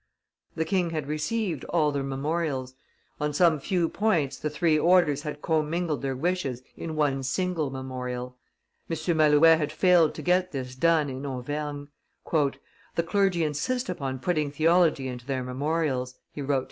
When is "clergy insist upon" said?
13.05-14.17